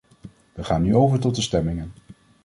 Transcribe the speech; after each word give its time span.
We 0.53 0.63
gaan 0.63 0.81
nu 0.81 0.95
over 0.95 1.19
tot 1.19 1.35
de 1.35 1.41
stemmingen. 1.41 1.91